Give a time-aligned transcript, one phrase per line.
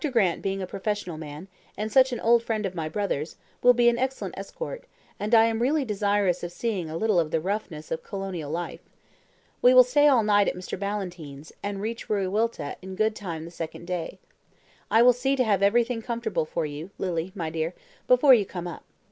[0.11, 1.47] Grant being a professional man,
[1.77, 4.85] and such an old friend of my brother's, will be an excellent escort,
[5.19, 8.79] and I am really desirous of seeing a little of the roughness of colonial life.
[9.61, 10.75] We will stay all night at Mr.
[10.79, 14.17] Ballantyne's, and reach Wiriwilta in good time the second day.
[14.89, 17.75] I will see to have everything comfortable for you, Lily, my dear,
[18.07, 18.83] before you come up.